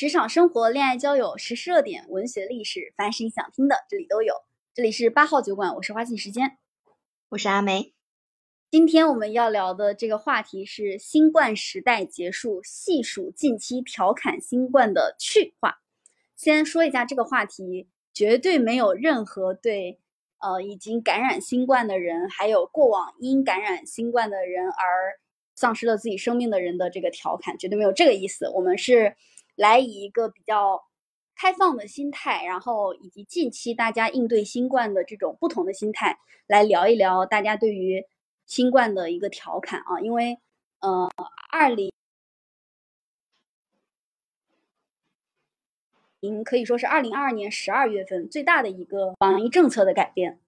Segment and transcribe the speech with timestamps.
[0.00, 4.32] 职场生活、恋爱交友、时事热点、文学历史，凡是你想听的，这里都有。
[4.72, 6.56] 这里是八号酒馆，我是花信时间，
[7.28, 7.92] 我是阿梅。
[8.70, 15.82] 今天我们要聊的这个话题是新冠时代结束，细数近期调侃新冠的趣话。
[16.34, 20.00] 先说一下这个话题，绝对没有任何对
[20.38, 25.20] 呃已经感染新冠的人，还有过往因感染新冠的人而
[25.54, 28.48] 丧失了自己生命的人的这个调侃，绝对没有这个意思。
[28.48, 29.14] 我们是
[29.60, 30.82] 来以一个比较
[31.36, 38.04] 开放的心态，然后以及近期大家应对新冠的这种不同的心态来聊一聊大家对于。
[38.46, 40.36] 新冠的一个调侃啊，因为
[40.80, 41.08] 呃，
[41.52, 41.92] 二零
[46.18, 50.40] 您可以说是二零二二年十二月份最大的一个防疫政策的改变。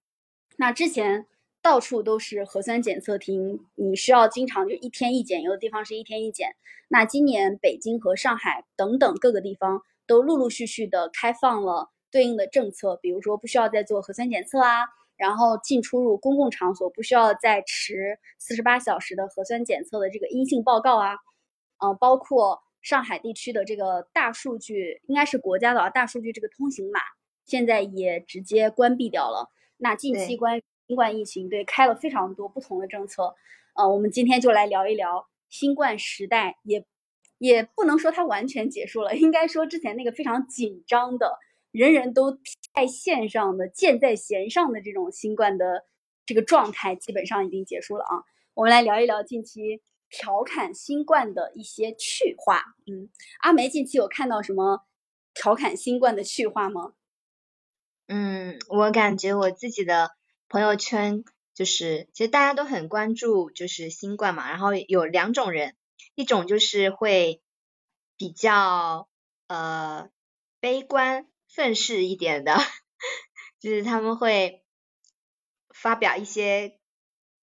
[0.57, 1.25] 那之前
[1.63, 6.49] 到处都是核酸检测亭，你需要经常就一天一检，有的地方是一天一检。
[6.89, 14.83] 那今年北京和上海等等各个地方都陆陆续续的开放了对应的政策，比如说不需要再做核酸检测啊。
[15.15, 21.13] 然后进出入公共场所不需要再持四十八小时的核酸检测的这个阴性报告啊，
[21.77, 26.99] 嗯，包括上海地区的这个大数据，应该是国家的啊，大数据这个通行码
[27.45, 29.49] 现在也直接关闭掉了。
[29.77, 33.35] 那近期关于新冠疫情，对开了非常多不同的政策，
[33.75, 36.85] 呃，我们今天就来聊一聊新冠时代，也
[37.37, 41.39] 也不能说它完全结束了，应该说之前那个非常紧张的。
[41.71, 42.37] 人人都
[42.75, 45.83] 在线上的箭在弦上的这种新冠的
[46.23, 48.21] 这个状态，基本上已经结束了啊。
[48.53, 52.61] 我们来聊一聊近期调侃新冠的一些趣话。
[52.85, 53.09] 嗯，
[53.41, 54.85] 阿梅近期有看到什么
[55.33, 56.93] 调侃新冠的趣话吗？
[58.07, 60.11] 嗯，我感觉我自己的
[60.53, 61.23] 朋友圈
[61.55, 64.47] 就是，其实大家都很关注就是新冠嘛。
[64.51, 65.75] 然后有两种人，
[66.13, 67.41] 一种就是会
[68.17, 69.09] 比较
[69.47, 70.11] 呃
[70.59, 71.25] 悲观。
[71.47, 72.55] 愤世一点的，
[73.59, 74.63] 就是他们会
[75.69, 76.79] 发表一些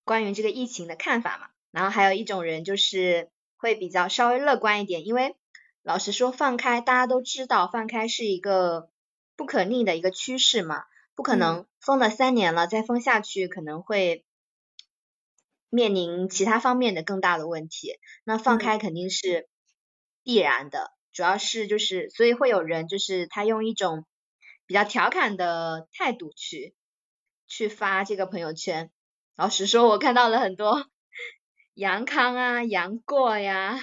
[0.04, 1.48] 关于这个疫情的看法嘛。
[1.72, 5.34] 然后还有一种人就是会比较稍微乐观一点，因为
[5.82, 8.88] 老实说，放开大家都知道，放开是一个
[9.34, 10.84] 不可逆的一个趋势嘛，
[11.20, 14.24] 不可能封了三年了再封下去，可能会
[15.68, 17.98] 面临其他方面的更大的问题。
[18.24, 19.46] 那放开肯定是
[20.22, 20.94] 必然的。
[21.12, 24.06] 主要是就是，所以会有人就是他用一种
[24.64, 26.74] 比较调侃的态度去
[27.46, 28.90] 去发这个朋友圈。
[29.36, 30.86] 老实说，我看到了很多
[31.74, 33.78] 杨康啊、杨过呀，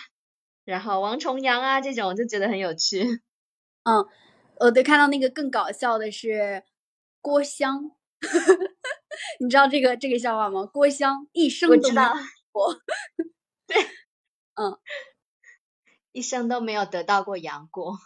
[0.66, 3.04] 然后王重阳啊这种，就觉得很有趣。
[3.84, 4.08] 嗯，
[4.60, 6.64] 我对看到那个更搞笑的是
[7.28, 7.92] 郭襄，
[9.42, 10.66] 你知道这个这个笑话吗？
[10.66, 12.14] 郭襄一生都知道
[12.54, 12.74] 我，
[13.68, 13.76] 对，
[14.54, 14.78] 嗯。
[16.14, 17.98] 一生都没有得到过杨过。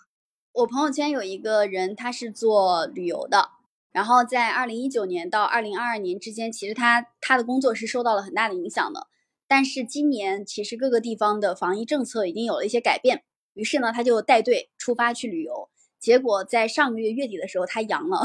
[0.54, 3.52] 我朋友圈有一个人，他是做旅游的，
[3.92, 9.06] 然后在二零一九年到二零二二年之间，其实他他的工作是受到了很大的影响的。
[9.48, 15.70] 但是今年其实各个地方的防疫政策已经有了一些改变，于是呢，他就带队出发去旅游。
[16.00, 18.24] 结果在上个月月底的时候，他阳了，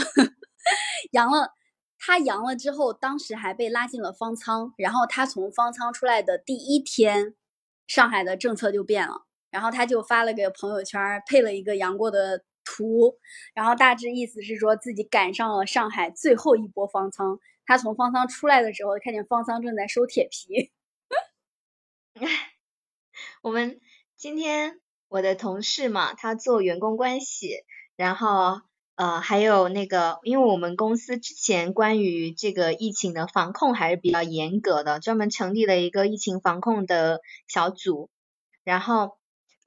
[1.13, 1.55] 阳了。
[1.99, 4.75] 他阳了之后，当时还被拉进了方舱。
[4.77, 7.35] 然后他从方舱出来的第一天，
[7.87, 9.27] 上海的政策就变了。
[9.51, 13.19] 然后他就发了个朋友圈，配了一个杨过的图，
[13.55, 17.41] 然后大致意思是说自己赶上了上海最后一波方舱。
[17.65, 20.71] 他从方舱出来的时候，看见方舱正在收铁皮。
[23.43, 23.81] 我们
[24.17, 27.65] 今天我的同事嘛，他做员工关系，
[27.97, 28.61] 然后
[28.97, 38.11] 呃还有那个，因为我们公司之前关于这个疫情的防控还是比较严格的，专门成立了一个疫情防控的小组，
[38.65, 39.17] 然后。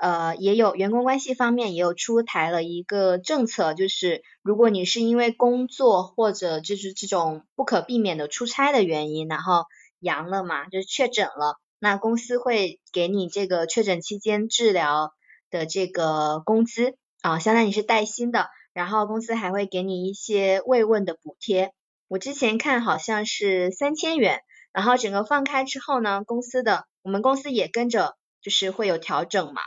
[0.02, 9.66] 呃，也有员工关系方面也有出台了一个政策，就是如果你是因为工作或者就是这种不可避免的出差的原因，然后
[10.00, 15.12] 阳了嘛，就是确诊了，那公司会给你这个确诊期间治疗
[15.50, 21.74] 的这个工资啊，相当于是带薪的，然后公司还会给你一些慰问的补贴。
[22.08, 29.62] 我之前看好像是三千元，然后整个放开之后呢，公司的我们公司也跟着就是会有调整嘛。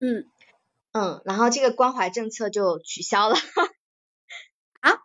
[0.00, 0.30] 嗯
[0.92, 3.36] 嗯，然后这个关怀政策就取消了
[4.80, 4.98] 啊？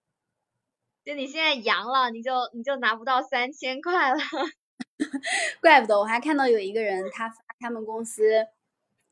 [1.04, 4.18] 就你现在阳了，你就你就拿不到三千块了？
[5.60, 8.46] 怪不得，我还看到有一个人他发他们公司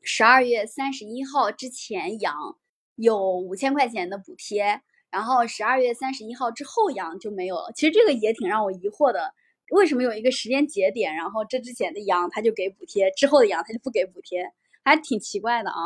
[0.01, 2.57] 十二月三十一号之前阳
[2.95, 7.71] 有五千块钱的补贴，然后十二月三十一号之后阳就没有了。
[7.75, 9.33] 其实这个也挺让我疑惑的，
[9.71, 14.53] 为什么有一个时间节点，然后这之前的阳他就给补贴，之后的阳他就不给补贴？
[14.83, 15.85] 还挺奇怪的啊，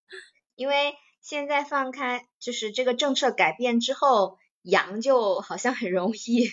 [0.54, 6.48] 因为现在放开，就是这个政策改变之后，阳就好像很容易。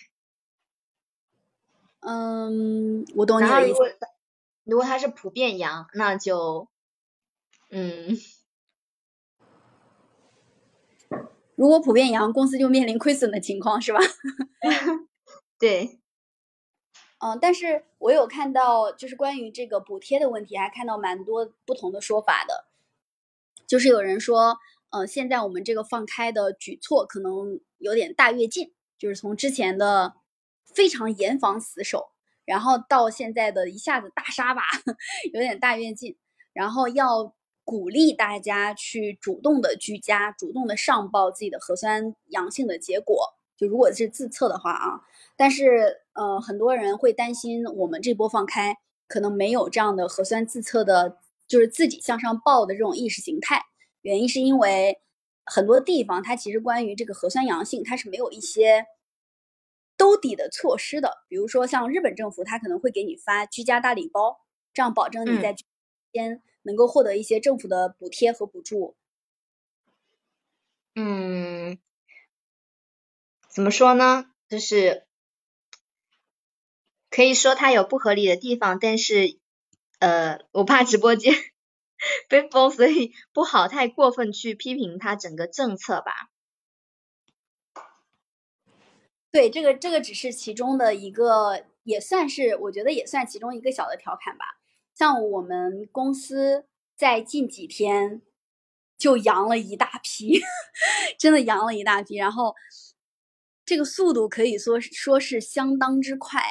[2.00, 3.80] 嗯，我懂你的意思。
[4.66, 6.68] 如果它是普遍阳，那就，
[7.70, 8.18] 嗯，
[11.56, 14.00] 如果普遍阳，公司就面临亏损的情况，是吧？
[15.60, 16.00] 对。
[17.20, 22.66] 嗯，但是我有看到，就是关于这个补贴的问题，还看到蛮多不同的说法的。
[23.66, 24.58] 就是有人说，
[24.90, 30.16] 呃，现在我们这个放开的举措可能有点大跃进，就是从之前的
[30.66, 32.10] 非常严防死守，
[32.44, 34.64] 然后到现在的一下子大杀吧，
[35.34, 36.18] 有点大跃进，
[36.52, 43.36] 然后要鼓励大家去主动的居家，主动的上报自己的核酸阳性的结果。
[43.56, 45.02] 就如果是自测的话啊。
[45.36, 48.78] 但是，呃，很多人会担心我们这波放开
[49.08, 51.18] 可能没有这样的核酸自测的，
[51.48, 53.66] 就是自己向上报的这种意识形态。
[54.02, 55.00] 原因是因为
[55.44, 58.86] 很多地方它其实关于这个核酸阳性，它是没有一些
[59.98, 61.24] 兜底的措施的。
[61.28, 65.56] 比如说像日本政府，它可能会给你发居家大礼包，这样保证你在
[66.12, 68.96] 间能够获得一些政府的补贴和补助。
[70.96, 71.78] 嗯，
[73.50, 74.26] 怎么说呢？
[74.50, 75.06] 就是。
[77.16, 79.38] 可以说它有不合理的地方，但是，
[80.00, 81.32] 呃，我怕直播间
[82.28, 86.32] 被封，所以不好太过分去批评它整个政策吧。
[89.30, 94.58] 对，这个这个只是其中的一个，也算是我觉得也算其中一个小的调侃吧。
[94.94, 98.22] 像我们公司在近几天
[98.98, 100.42] 就阳了一大批，
[101.18, 102.56] 真的阳了一大批，然后
[103.66, 106.42] 这个速度可以说说是相当之快。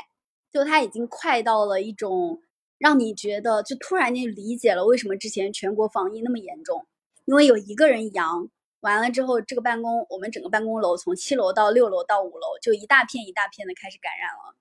[0.53, 2.43] 就它已经快到了一种
[2.77, 6.87] 让你觉得，就突然间理解了为什么之前全国防疫那么严重，
[7.25, 8.51] 因为有一个人阳
[8.81, 14.55] 完了之后，这个办公我们整个办公楼从七楼到六楼到五楼就一大片一大片的开始感染了。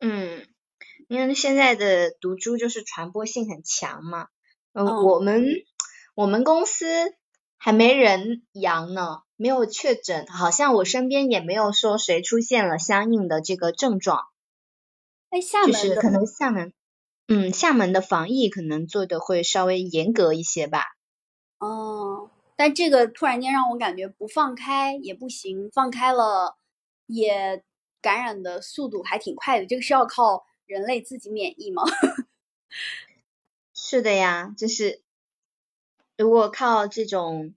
[0.00, 0.46] 嗯，
[1.08, 4.28] 因为现在的毒株就是传播性很强嘛。
[4.72, 5.46] 嗯，我们
[6.14, 6.86] 我们公司
[7.58, 14.24] 还没人阳呢，没有确诊，好像我身边也没有说谁出现了相应的这个症状。
[15.66, 16.72] 就是可能厦门，
[17.26, 20.84] 嗯，厦门的防疫可能做的会稍微严格一些吧。
[21.58, 26.56] 哦，但这个突然间让我感觉不放开也不行，放开了
[27.06, 27.64] 也
[28.00, 29.66] 感染的速度还挺快的。
[29.66, 31.82] 这个是要靠人类自己免疫吗？
[33.74, 35.02] 是的呀，就是
[36.16, 37.54] 如果靠这种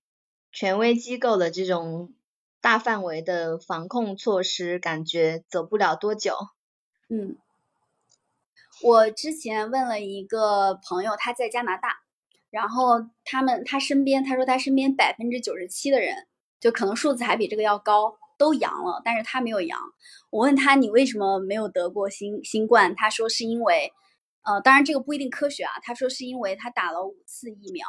[0.52, 2.14] 权威机构的这种
[2.60, 6.36] 大范围的防控措施，感觉走不了多久。
[7.10, 7.38] 嗯。
[8.84, 12.02] 我之前问了一个朋友，他在加拿大，
[12.52, 16.28] 然后他们他身边，他说他身边百分之九十七的人，
[16.60, 19.80] 就可能数字还比这个要高，都阳了，但是他没有阳。
[20.30, 22.94] 我问他你为什么没有得过新新冠？
[22.96, 23.92] 他说是因为，
[24.44, 25.74] 呃，当然这个不一定科学啊。
[25.82, 27.86] 他说是因为他打了五次疫苗，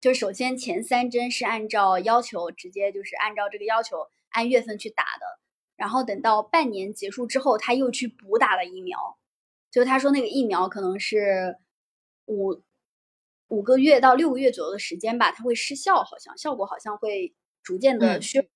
[0.00, 3.96] 就是首先前三针是按照要求直接就是按照这个要求
[4.30, 5.40] 按月份去打的，
[5.76, 9.18] 然后等到半年结束之后，他又去补打了疫苗。
[9.70, 11.58] 就他说那个疫苗可能是
[12.26, 12.62] 五
[13.48, 18.48] 五个月到六个月左右的时间吧，它会失效，好像效果好像会逐渐的削，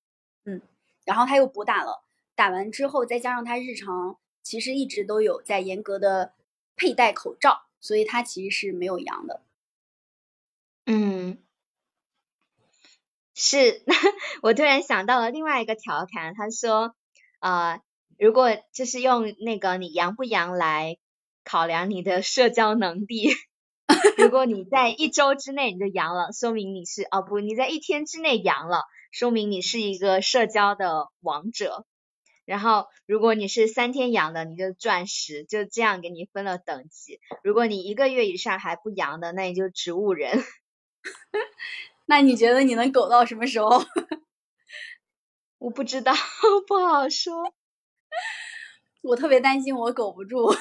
[0.45, 0.61] 嗯，
[1.05, 2.03] 然后他又补打了，
[2.35, 6.33] 打完之后再加上他日常其实一直都有在严格的
[6.75, 9.41] 佩戴口罩，所以他其实是没有阳的。
[10.85, 11.37] 嗯，
[13.35, 13.83] 是，
[14.41, 16.95] 我突然想到了另外一个调侃，他说，
[17.39, 17.81] 呃，
[18.17, 20.97] 如果就是用那个你阳不阳来。
[21.45, 23.27] 考量你的社交能力，
[24.17, 31.85] 如果你在一周之内你就阳了，说明你是哦不，你在一天之内阳了，说明你是一个社交的王者。
[32.45, 37.19] 然后如果你是三天阳的，你就钻石，就这样给你分了等级。
[37.43, 40.43] 如果你一个月以上还不阳的，那你就植物人。
[42.05, 43.85] 那你觉得你能苟到什么时候？
[45.59, 46.11] 我不知道，
[46.67, 47.53] 不好说。
[49.03, 50.51] 我特别担心我苟不住。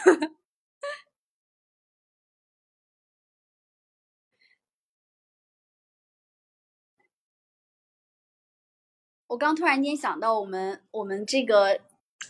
[9.32, 11.80] 我刚突然间想到，我们我们这个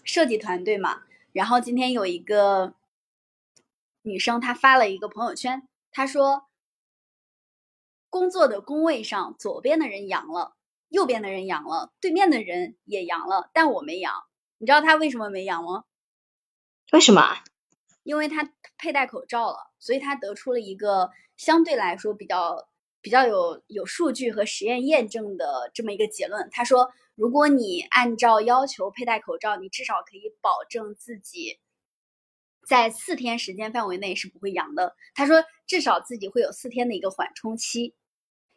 [0.05, 2.75] 设计团队嘛，然后今天有一个
[4.03, 6.45] 女生，她发了一个朋友圈，她说
[8.09, 10.55] 工作的工位上，左边的人阳了，
[10.91, 14.13] 右边的人阳了，对面的人也阳了，但我没阳。
[14.59, 15.83] 你知道她为什么没阳吗？
[16.93, 17.43] 为什么？
[18.05, 22.69] 因为她佩戴口罩了，所以她得出了一个相对来说比较
[23.03, 26.49] 比较有有数据和实验验证的这么一个结论。
[26.51, 31.59] 他说，如果你按照要求佩戴口罩，你至少可以保证自己
[32.67, 34.97] 在四天时间范围内是不会阳的。
[35.15, 37.95] 他说，至少自己会有四天的一个缓冲期，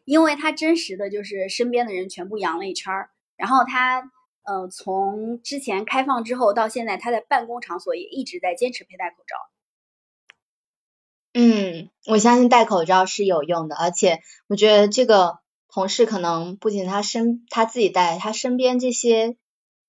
[0.06, 4.12] 因为他真实的就是身边的人全部阳了一圈儿，然后他。
[4.48, 9.36] 嗯，从之前开放之后到现在，他在办公场所也一直在坚持佩戴口罩。
[11.38, 19.36] 嗯，我相信戴口罩是有用的，而且我觉得这个同事可能不仅他身他自己戴，他身边这些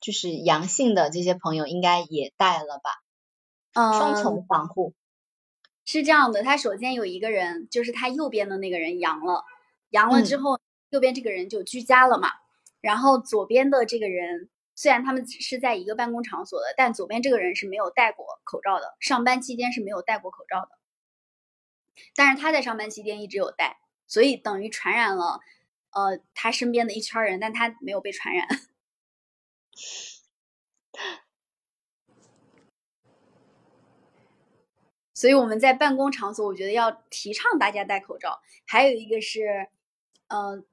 [0.01, 2.91] 就是阳性的这些朋友应该也戴了吧？
[3.75, 4.93] 嗯，双重防护。
[5.85, 9.45] 是这样的，他首先有一个人，就是他右边的那个人阳了，
[9.91, 10.59] 阳了之后，
[10.91, 12.29] 右边这个人就居家了嘛。
[12.81, 20.71] 然后左边的这个人，虽然他们只是在一个办公场所的，但左边这个人是没有戴过口罩的，上班期间是没有戴过口罩的。
[22.15, 25.41] 但是他在上班期间一直有戴，所以等于传染了，
[25.91, 28.47] 呃，他身边的一圈人，但他没有被传染。
[35.15, 38.41] 所以我们在办公场所，我觉得要提倡大家戴口罩。
[38.67, 39.69] 还有一个是，
[40.29, 40.65] 嗯。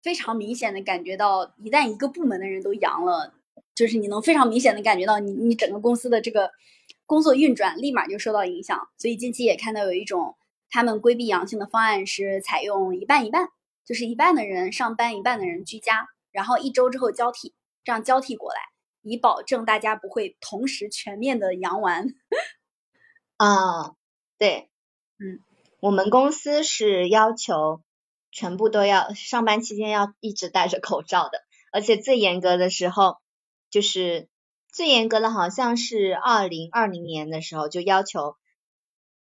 [0.00, 3.34] 非常明显的感觉到，一旦一个部门的人都阳了，
[3.74, 6.52] 就是你能非常明显的感觉到，你你整个公司的这个
[7.04, 8.88] 工作运转立马就受到影响。
[8.96, 10.36] 所以近期也看到有一种
[10.70, 13.48] 他们规避阳性的方案是采用一半一半，
[13.84, 18.60] 就是一半的人上班，一半的人居家，然后一周之后交替，这样交替过来，
[19.02, 22.14] 以保证大家不会同时全面的阳完。
[23.36, 23.94] 啊，
[24.38, 24.70] 对，
[25.18, 25.40] 嗯，
[25.80, 27.82] 我们公司是要求。
[28.30, 31.40] 全部都要上班期间要一直戴着口罩的，
[31.72, 33.16] 而且最严格的时候，
[33.70, 34.28] 就是
[34.70, 38.36] 最严格的好像是二零二零年的时候就要求，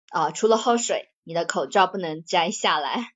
[0.10, 3.14] 啊，除了喝水，你的口罩不能摘下来。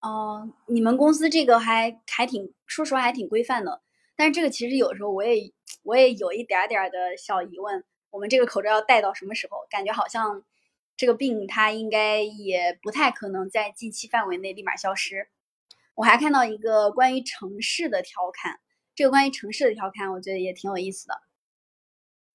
[0.00, 3.82] 哦，你们公司这个还还挺，说实话还挺规范的。
[4.16, 5.52] 但是这个其实有时候我也
[5.82, 9.66] 我也有一点点的小疑问，我们这个口罩要戴到什么时候？
[9.70, 10.44] 感觉好像。
[10.98, 15.28] 这个病它应该也不太可能在近期范围内立马消失。
[15.94, 18.60] 我还看到一个关于城市的调侃，
[18.94, 21.20] 这个关于城市的调侃，我觉得也挺有意思的。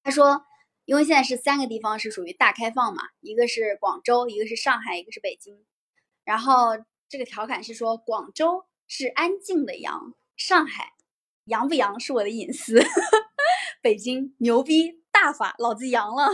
[0.04, 0.44] 他说，
[0.92, 5.64] 因为现在是三个地方是属于大开放嘛，一个是广州，一个是上海，一个是北京。
[6.22, 6.72] 然后
[7.08, 10.92] 这个调侃是说，广州是安静的阳，上海
[11.44, 12.78] 阳不阳是我的隐私，
[13.80, 15.00] 北京牛逼。
[15.10, 16.28] 大法，老子阳了，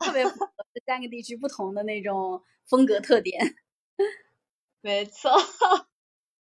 [0.00, 3.56] 特别符合这三个地区不同的那种风格特点。
[4.82, 5.30] 没错，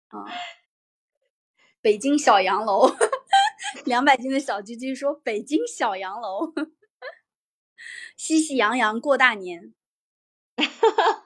[0.08, 0.26] 啊，
[1.82, 2.96] 北京小洋楼，
[3.86, 6.52] 两百斤的小鸡鸡说北京小洋楼，
[8.18, 9.74] 喜喜洋洋过大年。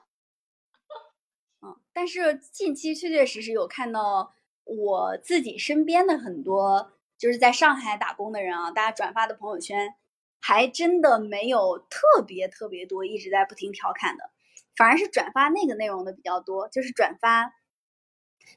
[1.61, 4.33] 嗯，但是近期确确实实有看到
[4.63, 9.95] 我自己身边的很多就是在上海打工的人啊，大家转发的朋友圈。
[10.39, 14.29] 还真的没有特别特别多一直在不停调侃的，
[14.77, 16.69] 反而是转发那个内容的比较多。
[16.69, 17.53] 就是转发，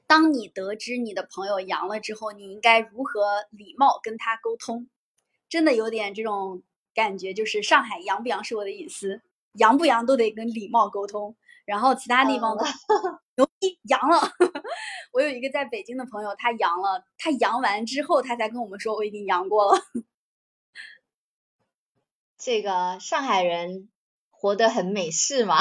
[0.06, 4.88] 当你得知你的朋友阳了之后，你应该如何礼貌跟他沟通？
[5.48, 6.62] 真的有点这种
[6.94, 9.22] 感觉，就是上海阳不阳是我的隐私，
[9.54, 11.36] 阳不阳都得跟礼貌沟通。
[11.66, 12.64] 然后其他地方的
[13.36, 14.18] 牛逼阳了，
[15.12, 19.80] 我有一个在北京的朋友，他阳了，他阳完之后，他才跟我们说我已经阳过了。
[22.36, 23.88] 这个上海人
[24.30, 25.58] 活得很美式嘛，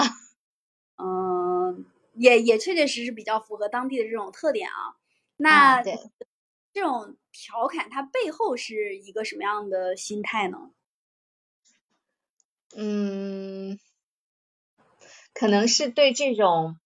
[0.98, 4.96] 嗯，也也确确实实比较符合当地的这种特点啊。
[5.38, 10.72] 那这种调侃它背后是一个什么样的心态呢？
[12.76, 13.80] 嗯，
[15.34, 16.78] 可能是对这种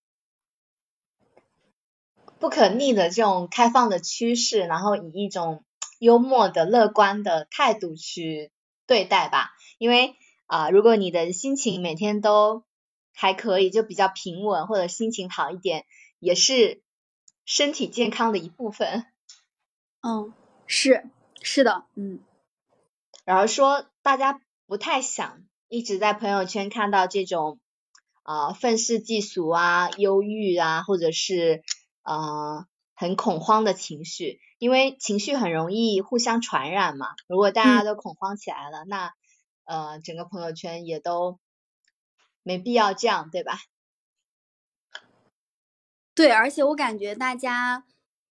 [2.39, 5.63] 不可逆的这种开放的趋势，然后以一种
[5.99, 8.51] 幽默的、乐观的态度去
[8.85, 9.51] 对待吧。
[9.77, 12.63] 因为啊，如果你的心情每天都
[13.13, 15.85] 还可以，就比较平稳，或者心情好一点，
[16.19, 16.81] 也是
[17.45, 19.05] 身体健康的一部分。
[20.01, 20.33] 嗯，
[20.67, 21.09] 是
[21.41, 22.21] 是的，嗯。
[23.25, 27.59] 然后说大家不太想一直在朋友圈看到这种
[28.21, 31.63] 啊愤世嫉俗啊、忧郁啊，或者是
[32.03, 37.07] 啊很恐慌的情绪，因为情绪很容易互相传染嘛。
[37.27, 39.13] 如果大家都恐慌起来了，那
[39.63, 41.39] 呃，整个朋友圈也都
[42.43, 43.57] 没必要这样，对吧？
[46.13, 47.83] 对，而且我感觉大家，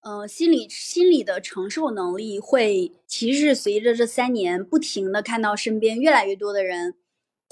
[0.03, 6.95] 呃，心理心理的承受能力会，其实是随着这三年不停的看到身边越来越多的人，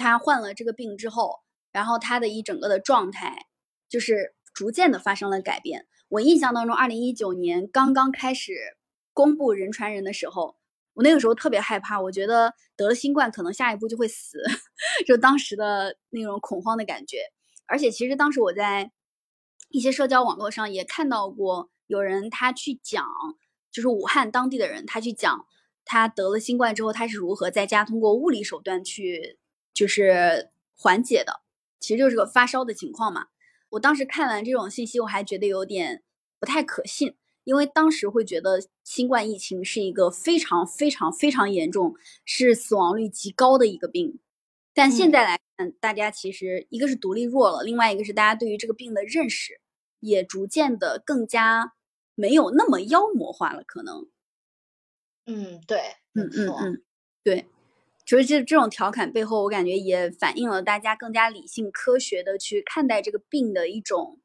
[0.00, 1.40] 他患了这个病之后，
[1.70, 3.46] 然后他的一整个的状态，
[3.88, 5.86] 就是逐渐的发生了改变。
[6.08, 8.54] 我印象当中，二零一九年刚刚开始
[9.12, 10.56] 公布人传人的时候，
[10.94, 14.38] 我那个时候特别害怕，我觉得得了新冠可能下一步就会死，
[15.06, 17.18] 就当时的那种恐慌的感觉。
[17.66, 18.90] 而且其实当时我在
[19.68, 23.06] 一些社交网络上也看到过有人他去讲，
[23.70, 25.46] 就是武汉当地的人他去讲
[25.84, 29.38] 他得了新冠之后他是如何在家通过物理手段去
[29.72, 31.40] 就是缓解的，
[31.78, 33.26] 其实就是个发烧的情况嘛。
[33.70, 36.02] 我当时看完这种信息，我还觉得有点
[36.38, 44.18] 不太可信，因为当时会觉得新冠疫情是一个非常非常非常严重，是死亡率极高的一个病。
[44.74, 49.60] 但现在来看，大家其实一个是独立弱了，另外一个是大家对于这个病的认识
[50.00, 51.74] 也逐渐的更加
[52.14, 54.08] 没有那么妖魔化了，可能。
[55.26, 55.78] 嗯，对，
[56.14, 56.82] 嗯嗯嗯，
[57.22, 57.46] 对。
[58.10, 64.18] 所以这这种调侃背后，我感觉也反映了大家更加理性、科学的去看待这个病的一种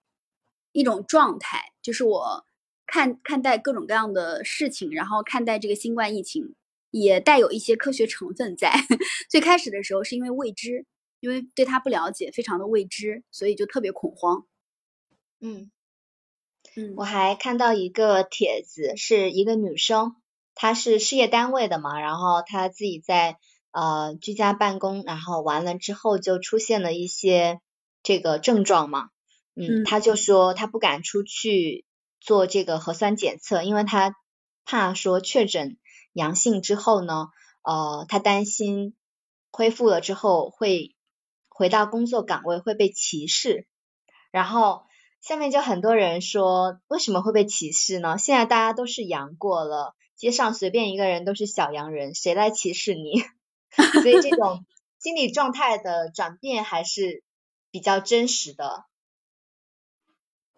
[0.72, 1.72] 一种状态。
[1.84, 2.48] 就是我
[2.88, 6.56] 看看待各种各样的事情，然后看待这个新冠疫情，
[6.90, 8.74] 也带有一些科学成分在。
[9.30, 10.88] 最开始的时候是因为未知，
[11.20, 14.48] 因为对它不了解，非常的未知，所以就特别恐慌。
[15.40, 15.70] 嗯
[16.76, 20.16] 嗯，我还看到一个帖子，是一个女生，
[20.56, 23.38] 她是事业单位的嘛，然后她自己在。
[23.76, 27.60] 呃，居家办公，然后完了之后就出现了一些
[28.04, 29.10] 这个症状嘛，
[29.54, 31.84] 嗯，他就说他不敢出去
[32.22, 34.16] 做这个核酸检测，因为他
[34.64, 35.76] 怕说确诊
[36.14, 37.28] 阳性之后呢，
[37.64, 38.96] 呃，他担心
[39.52, 40.96] 恢复了之后会
[41.50, 43.68] 回到工作岗位会被歧视，
[44.32, 44.84] 然后
[45.20, 48.18] 下面就很多人说为什么会被歧视呢？
[48.18, 53.22] 现在大家都是阳过了，街上随便一个人都是小阳人，谁来歧视你？
[54.02, 54.66] 所以这种
[55.00, 57.24] 心理状态的转变还是
[57.72, 58.86] 比较真实的。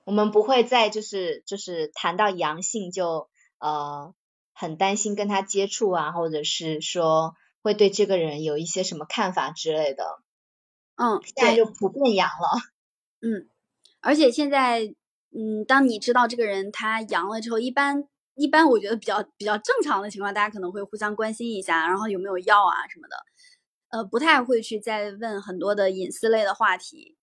[0.04, 4.14] 我们不会再就是就是谈到阳性就呃
[4.54, 10.04] 很担心跟他接触啊，或者是说会对这个人有一些什么看法之类的。
[10.96, 12.60] 嗯，现在就普遍阳了。
[13.22, 13.50] 嗯，
[14.00, 14.96] 而且现在
[15.32, 18.08] 嗯，当你知道这个人他阳了之后，一般。
[18.38, 23.18] 一般我觉得比较比较正常的情况，大家可能会互相关心一下，然后有没有药啊什么的，
[23.90, 27.18] 呃，不太会去再问很多的隐私类的话题。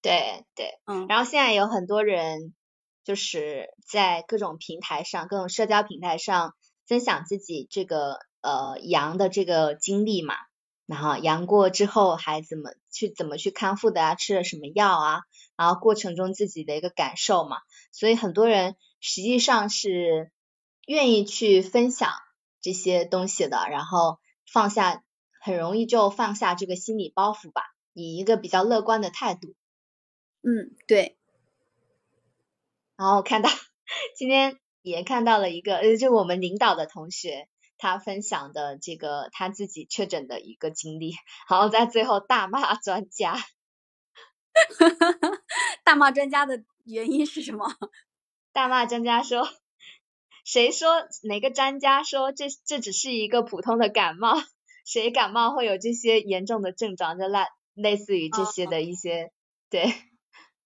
[0.00, 1.06] 对对，嗯。
[1.08, 2.54] 然后现在有很多人
[3.04, 6.54] 就是在各种平台上、各种社交平台上
[6.86, 10.34] 分享自己这个呃阳的这个经历嘛，
[10.86, 15.20] 然后阳过之后还怎么去怎么去康复的啊，吃了什么药啊，
[15.56, 17.58] 然后过程中自己的一个感受嘛，
[17.92, 18.76] 所以很多人。
[19.04, 20.30] 实际上是
[20.86, 22.12] 愿意去分享
[22.60, 25.02] 这些东西的，然后放下，
[25.40, 27.64] 很容易就放下这个心理包袱吧，
[27.94, 29.56] 以一个比较乐观的态度。
[30.42, 31.18] 嗯，对。
[32.96, 33.50] 然后看到
[34.16, 37.48] 今天也看到了一个，呃，就我们领导的同学，
[37.82, 41.16] 他分享的这个他自己确诊的一个经历，
[41.50, 43.36] 然后在最后大骂专家。
[45.82, 47.66] 大骂专家的原因是什么？
[48.54, 49.48] 大骂专家说，
[50.44, 54.40] 谁说哪个专家说这这只是一个普通的感冒？
[54.86, 57.18] 谁感冒会有这些严重的症状？
[57.18, 57.40] 就类
[57.74, 59.32] 类似于这些的一些
[59.68, 59.92] 对。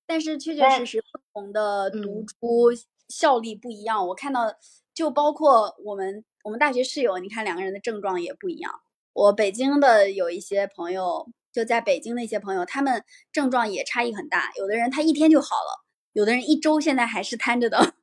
[0.04, 2.72] 但是确确实实不同的毒株
[3.08, 4.06] 效力不一样。
[4.06, 4.54] 我看到
[4.96, 8.72] 就包括我们我们大学室友，你看两个人的症状也不一样。
[9.12, 14.50] 我北京的有一些朋友，就在北京的一些朋友，他们症状也差异很大。
[14.56, 15.84] 有的人他一天就好了。
[16.14, 17.94] 有的人一周现在还是瘫着的，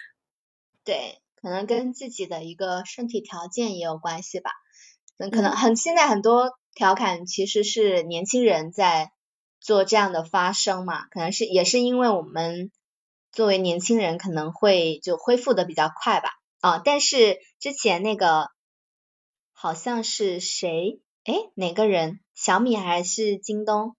[0.82, 4.50] 对，可能跟自己的一个身体条件也有关系吧。
[5.18, 9.12] 嗯，可能很现在很多调侃其实是年轻人在
[9.60, 12.70] 做这样的发声嘛，可能是也是因为我们
[13.32, 16.30] 作为年轻人可能会就恢复的比较快吧。
[16.60, 18.50] 啊，但是之前那个
[19.52, 21.00] 好像是谁？
[21.24, 22.20] 哎，哪个人？
[22.34, 23.96] 小米还是京东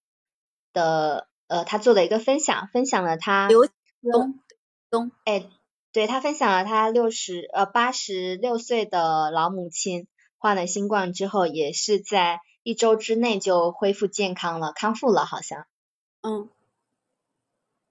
[0.73, 1.27] 的？
[1.47, 3.67] 呃，他做了一个分享，分享了他刘
[4.09, 4.39] 东
[4.89, 5.49] 东，哎，
[5.91, 15.67] 对他分享了他六十呃八十六岁的老母亲患了新冠之后，也是在一周之内就恢复健康了，康复了好像。
[16.21, 16.49] 嗯，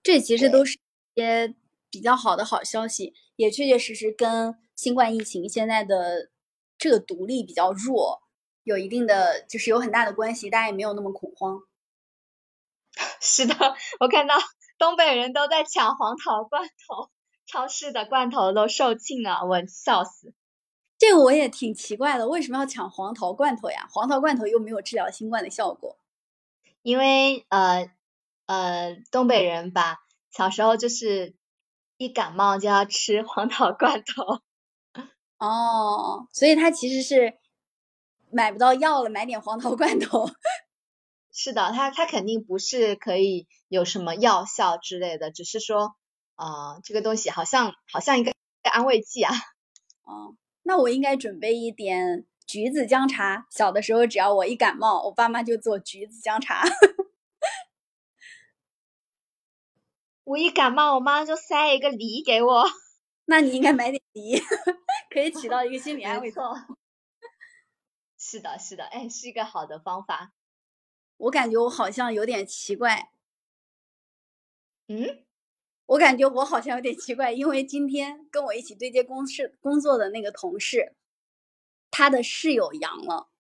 [0.03, 0.81] 这其实都是一
[1.15, 1.55] 些
[1.91, 6.31] 比较好的好消息，也确确实实跟新冠疫情现在的
[6.79, 8.23] 这个独立比较弱
[8.65, 11.63] 有一定的就是有很大的关系，大家也没有那么恐慌。
[13.21, 13.55] 是的，
[14.01, 14.37] 我看到
[14.79, 17.11] 东北人都在抢黄桃罐头，
[17.47, 20.35] 超市的罐头都售罄了，我笑死。
[20.99, 23.89] 这个我也挺奇怪的，为什么要抢黄桃罐头呀？
[23.91, 25.97] 黄桃罐头又没有治疗新冠的效果。
[26.83, 27.91] 因为呃
[28.47, 29.99] 呃，东北人把
[30.31, 31.35] 小时候就是
[31.97, 34.41] 一感冒就要吃黄桃罐头。
[35.39, 37.39] 哦，所以他其实是
[38.31, 40.29] 买不到药了，买点黄桃罐头。
[41.33, 45.95] 是的，他他肯定不是可以有什么药效之类的，只是说
[46.35, 49.33] 啊，这个东西好像好像一个安慰剂啊。
[50.05, 53.47] 哦，那我应该准备一点橘子姜茶。
[53.51, 56.65] 小的时候，只要我一感冒，我爸妈就做橘子姜茶。
[60.31, 62.65] 我一感冒，我妈就塞一个梨给我。
[63.27, 64.39] 那你应该买点梨，
[65.11, 66.31] 可以起到一个心理安慰。
[66.31, 66.55] 作用。
[68.17, 70.33] 是的，是的，哎，是一个好的方法。
[71.17, 73.11] 我感觉我好像有点奇怪。
[74.87, 75.25] 嗯？
[75.87, 80.95] 我感觉我好像有点奇怪，因为今天跟我一起对接公事工作的那个同事，
[81.91, 83.31] 他的室友阳了，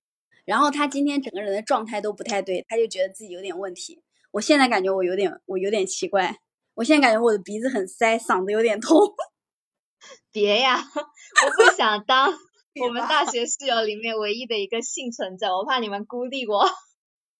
[0.44, 4.02] 然后他今天整个人的状态都不太对，他就觉得自己有点问题。
[4.32, 6.40] 我现在感觉我有点，我有点奇怪。
[6.80, 8.96] 我现在感觉我的鼻子很塞，嗓子有点痛。
[10.32, 12.32] 别呀，我不想当
[12.80, 16.66] 我们大学室友里面唯一的一个幸存者，我怕你们孤立我。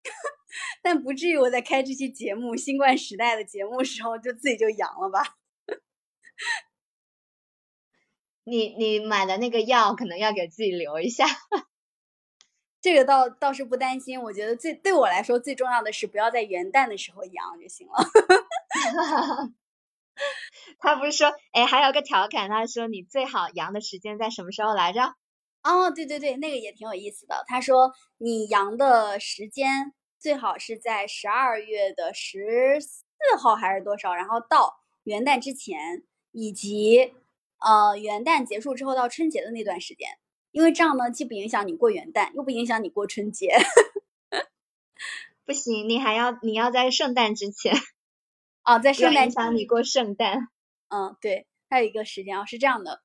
[0.83, 5.37] 但不至于我在开这期节目《新冠时代》的节目时候就自己就阳了吧？
[8.45, 11.25] 你你买的那个药可能要给自己留一下。
[12.83, 17.95] 这个倒倒是不担心，我觉得最对我来说最重要的是不要在元旦的时候阳就行了。
[20.79, 25.15] 他不是说，哎，还有个调侃，他说你最好阳的时间在什么时候来着？
[25.63, 27.45] 哦，对对对，那个也挺有意思的。
[27.47, 29.93] 他说你阳的时间。
[30.23, 33.01] 最好是在十二月的十四
[33.39, 37.15] 号还是多少，然后到元旦之前，以及
[37.59, 40.11] 呃元旦结束之后到春节的那段时间，
[40.51, 43.57] 因为这样呢，既不影响你过元旦，又不影响你过春节。
[45.47, 47.75] 不行，你还要你要在圣诞之前。
[48.71, 50.47] 哦，在圣诞影响你过圣诞。
[50.91, 53.03] 嗯，对，还有一个时间啊，是这样的，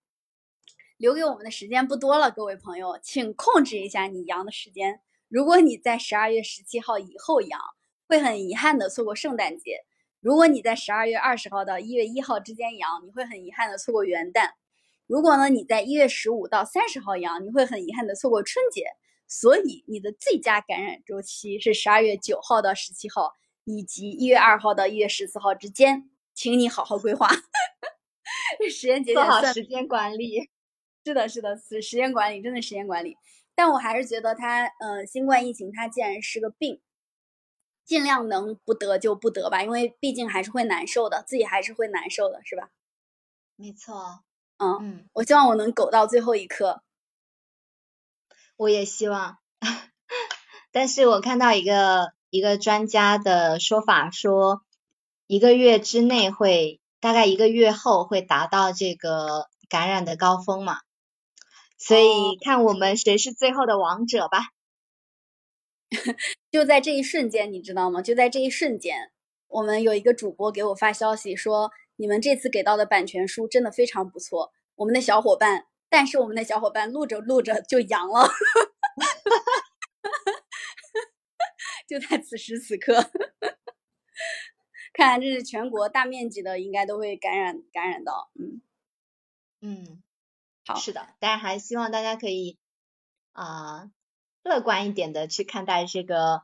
[0.97, 4.99] 留给我们的时间不多了，各位朋友，请控制一下你阳的时间。
[5.27, 7.59] 如果你在十二月十七号以后阳，
[8.07, 9.77] 会很遗憾的错过圣诞节；
[10.19, 14.51] 如果你在十二月二十号到一月一号之间阳，你会很遗憾的错过元旦；
[15.07, 18.83] 如果呢你在一月十五到三十号阳，你会很遗憾的错过春节。
[19.27, 23.33] 所以你的最佳感染周期是十二月九号到十七号，
[23.65, 27.27] 以及一月二号到一月十四号之间，请你好好规划。
[28.71, 30.49] 时间节点，做好时间管理。
[31.03, 33.17] 是的，是的，是时间管理真的时间管理。
[33.53, 36.81] 但我还是觉得它，呃，新冠疫情它既然是个病，
[37.83, 42.69] 尽量能不得就不得吧，因为毕竟还是会难受的，自己还是会难受的，是吧？
[43.55, 44.23] 没错，
[44.57, 46.83] 嗯嗯，我希望我能苟到最后一刻。
[48.57, 49.37] 我也希望，
[50.71, 54.61] 但是我看到一个一个专家的说法，说
[55.25, 60.79] 一个月之内会，大概一个月后会达到这个感染的高峰嘛。
[61.77, 64.49] 所以看我们谁是最后的王者吧。
[66.51, 68.01] 就在这一瞬间，你知道吗？
[68.01, 69.13] 就在这一瞬间，
[69.47, 74.51] 我们有一个主播给我发消息说，你们这次给到的版权书真的非常不错。
[74.75, 78.27] 我们的小伙伴，但是我们的小伙伴录着录着就阳了，
[81.87, 82.93] 就在此时此刻。
[84.93, 88.61] 看来这是全国大面积的，应该都会感染感染到，嗯
[89.61, 90.01] 嗯。
[90.67, 92.57] 好，是的，但是还希望大家可以
[93.33, 93.91] 啊
[94.41, 96.41] 乐观一点的去看待这个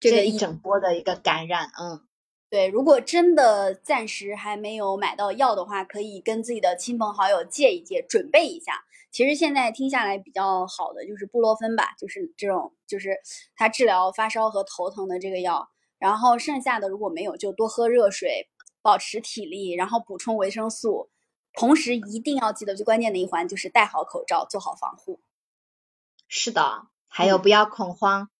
[0.00, 1.70] 这一整波的一个感染。
[1.78, 2.08] 嗯，
[2.48, 8.86] 对，如果真的暂时还没有买到药的话，可以跟自己的亲朋好友借一借，准备一下。
[9.18, 13.18] 其实现在听下来比较好的就是布洛芬吧，就是这种，就是
[13.56, 15.68] 它治疗发烧和头疼的这个药。
[15.98, 18.48] 然后剩下的如果没有，就多喝热水，
[18.80, 21.10] 保持体力，然后补充维生素。
[21.52, 25.20] 同时一定要记得最关键的一环就是戴好口罩，做好防护。
[26.28, 28.30] 是的，还有不要恐慌。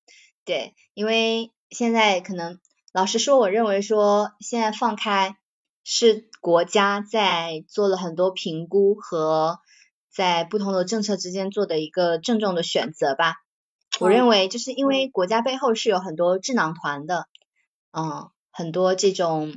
[0.44, 2.60] 对，因为现在可能
[2.92, 5.36] 老实说，我认为说现在放开
[5.82, 9.58] 是国家在做了很多评估和
[10.18, 13.36] 在不同的政策之间做的一个郑重的选择吧。
[14.00, 17.28] 我认为就是因为国家背后是有很多智囊团的，
[17.92, 19.54] 嗯，很多这种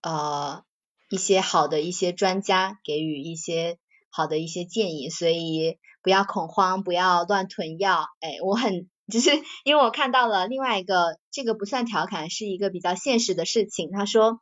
[0.00, 0.64] 呃。
[1.12, 3.78] 一些好的一些专家给予一些
[4.10, 8.06] 好的一些建议，所以不要恐慌，不要乱囤药。
[8.20, 9.30] 哎，我很 就是
[9.64, 13.90] 因为我看到了另外一个，这个不算调侃，是一个比较现实的事情。
[13.90, 14.38] 他说，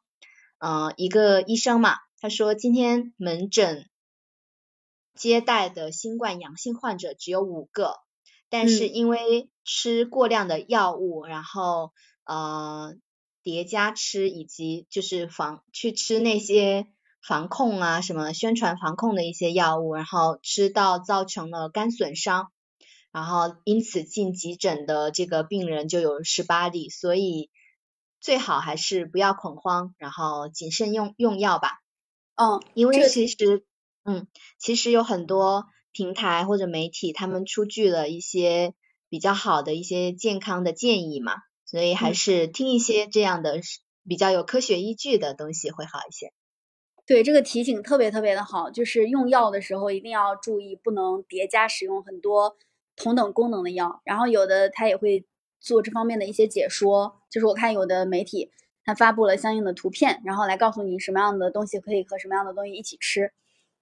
[0.59, 3.87] 嗯，一个医生嘛，他说今天门诊
[5.19, 7.97] 接待的新冠阳性患者只有五个，
[8.49, 11.93] 但是因为吃过量的药物，然后
[12.25, 12.95] 呃
[13.43, 16.87] 叠加吃，以及就是防去吃那些
[17.21, 22.53] 防控啊什么宣传防控的一些药物，然后吃到造成了肝损伤，
[23.11, 27.51] 然后因此进急诊的这个病人就有十八例，所以
[28.21, 31.81] 最好还是不要恐慌，然后谨慎用用药吧。
[32.41, 33.65] 嗯，因为其实，
[34.09, 34.27] 嗯，
[34.59, 38.73] 其实有很多平台或者媒体，他们出具了一些
[39.11, 41.35] 比较好的一些健康的建议嘛，
[41.67, 43.61] 所以还是听一些这样的
[44.09, 46.33] 比较有科学依据的东西会好一些。
[47.05, 52.57] 对，这个提醒特别特别的好，就是用药的时候一定要注意，不能叠加使用很多
[52.97, 54.01] 同等功能的药。
[54.05, 55.27] 然后有的他也会
[55.61, 58.51] 做这方面的一些解说，就是我看有的媒体。
[58.85, 63.33] 他发布了相应的图片，然后来告诉你什么样的东西可以和什么样的东西一起吃。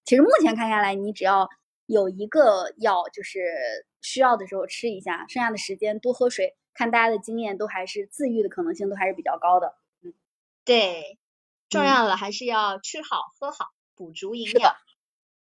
[0.07, 1.51] 其实目前看下来，你只要
[1.85, 6.57] 有一个药，就是需要的时候吃一下，剩下的时间多喝水。
[6.73, 9.75] 看大家的经验，都还是自愈的可能性都还是比较高的。
[10.03, 10.15] 嗯，
[10.65, 11.19] 对，
[11.69, 14.77] 重要的还是要吃好喝好，补足营养。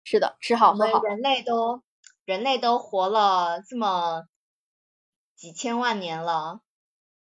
[0.05, 1.03] 是的，吃好喝好。
[1.03, 1.83] 人类都
[2.25, 4.25] 人类都活了这么
[5.35, 6.61] 几千万年了。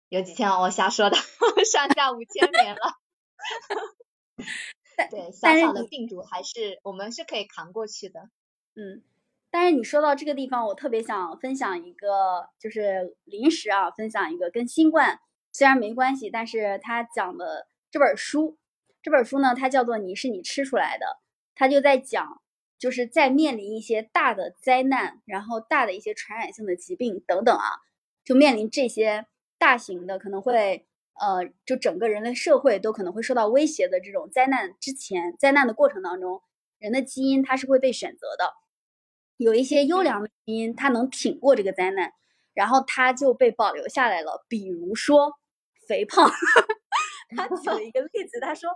[0.07, 1.17] 有几千万，我瞎说的，
[1.65, 2.81] 上下五千年了。
[5.09, 8.29] 对，小小的病毒还是我们是可以扛过去的。
[8.75, 9.01] 嗯，
[9.51, 15.19] 但是你说到这个地方，我特别想分享一个，就是临时啊，分享一个跟新冠
[15.51, 18.57] 虽然没关系，但是他讲的这本书，
[19.01, 21.05] 这本书呢，它叫做《你是你吃出来的》，
[21.55, 22.41] 他就在讲，
[22.77, 27.81] 就是在面临一些大的灾难，然后大的一些传染性的疾病等等啊，
[28.23, 29.25] 就面临这些。
[29.57, 30.85] 大型的可能会，
[31.19, 36.41] 呃，就整个人类社会都可能会受到威胁的这种灾难之前，灾难的过程当中，
[36.77, 38.53] 人的基因它是会被选择的，
[39.37, 42.11] 有一些优良的基因，它能挺过这个灾难，
[42.53, 44.45] 然后它就被保留下来了。
[44.49, 45.31] 比如说
[45.87, 46.29] 肥胖，
[47.37, 48.69] 他举了一个例子，他说，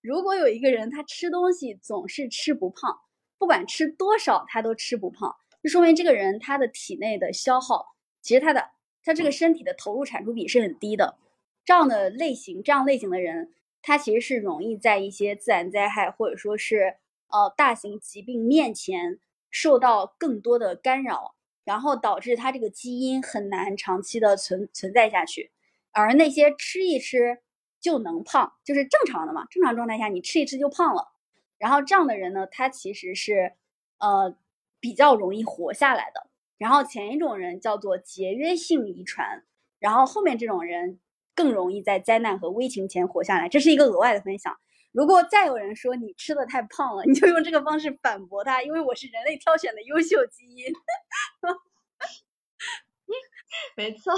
[0.00, 2.98] 如果有一个人他吃东西总是吃不胖，
[3.38, 8.70] 不管吃多少他都吃不胖，就说明这个人他的体内的消耗，其实他的。
[9.04, 11.16] 他这个身体的投入产出比是很低的，
[11.64, 16.96] 这样的类型，这样类型的人，他其实是容易在一些自然灾害或者说是
[17.28, 19.18] 呃大型疾病面前
[19.50, 25.52] 受到更多的干扰，然后导致他这个基因很难长期的存存在下去。
[25.92, 27.38] 而那些吃一吃
[27.80, 31.12] 就能胖，就是正常的嘛，正常状态下你吃一吃就胖了，
[31.58, 33.52] 然后这样的人呢，他其实是
[33.98, 34.36] 呃
[34.80, 36.28] 比较容易活下来的。
[36.58, 39.44] 然后前一种人叫做节约性遗传，
[39.78, 41.00] 然后后面这种人
[41.34, 43.48] 更容易在灾难和危情前活下来。
[43.48, 44.56] 这是一个额外的分享。
[44.92, 50.72] 如果再有人说你吃的太胖了，你就用这个方式反驳他，因为我是人类挑选的优秀基因。
[53.76, 54.14] 没错，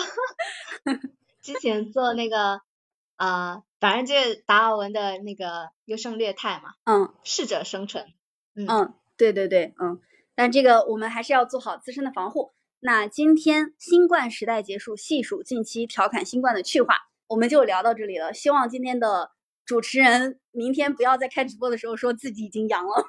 [1.42, 2.61] 之前做那个
[3.16, 8.07] 啊，反正就是达尔文的那个优胜劣汰嘛，嗯，适者生存。
[8.55, 10.00] 嗯，对对对，嗯。
[10.37, 12.55] 但这个我们还是要做好自身的防护。
[12.87, 16.94] 那今天新冠时代结束，细数近期调侃新冠的趣话，
[17.29, 18.35] 我们就聊到这里了。
[18.35, 19.31] 希望今天的
[19.64, 23.07] 主持人明天不要在开直播的时候说自己已经阳了。